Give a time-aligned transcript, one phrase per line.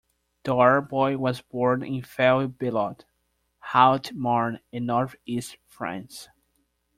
[0.43, 3.03] Darboy was born in Fayl-Billot,
[3.59, 6.27] Haute-Marne in north-east France.